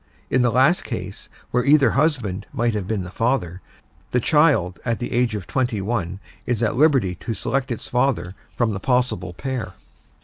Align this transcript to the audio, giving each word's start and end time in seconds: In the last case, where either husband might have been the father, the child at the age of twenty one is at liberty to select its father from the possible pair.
In 0.31 0.41
the 0.41 0.49
last 0.49 0.83
case, 0.83 1.29
where 1.51 1.63
either 1.63 1.91
husband 1.91 2.47
might 2.53 2.73
have 2.73 2.87
been 2.87 3.03
the 3.03 3.11
father, 3.11 3.61
the 4.09 4.19
child 4.19 4.79
at 4.83 4.97
the 4.97 5.11
age 5.11 5.35
of 5.35 5.45
twenty 5.45 5.79
one 5.79 6.19
is 6.47 6.63
at 6.63 6.75
liberty 6.75 7.13
to 7.13 7.35
select 7.35 7.71
its 7.71 7.87
father 7.87 8.33
from 8.57 8.73
the 8.73 8.79
possible 8.79 9.31
pair. 9.31 9.73